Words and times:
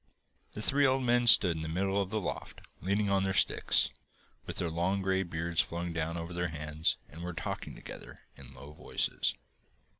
The 0.53 0.63
three 0.63 0.83
old 0.87 1.03
men 1.03 1.27
stood 1.27 1.55
in 1.55 1.61
the 1.61 1.69
middle 1.69 2.01
of 2.01 2.09
the 2.09 2.19
loft, 2.19 2.61
leaning 2.81 3.11
on 3.11 3.21
their 3.21 3.33
sticks, 3.35 3.91
with 4.47 4.55
their 4.57 4.71
long 4.71 5.03
grey 5.03 5.21
beards 5.21 5.61
flowing 5.61 5.93
down 5.93 6.17
over 6.17 6.33
their 6.33 6.47
hands, 6.47 6.97
and 7.07 7.21
were 7.21 7.33
talking 7.33 7.75
together 7.75 8.21
in 8.35 8.51
low 8.55 8.71
voices. 8.73 9.35